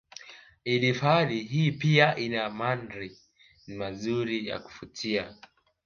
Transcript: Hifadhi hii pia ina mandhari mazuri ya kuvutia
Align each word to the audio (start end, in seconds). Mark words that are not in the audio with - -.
Hifadhi 0.65 1.43
hii 1.43 1.71
pia 1.71 2.15
ina 2.15 2.49
mandhari 2.49 3.17
mazuri 3.67 4.47
ya 4.47 4.59
kuvutia 4.59 5.35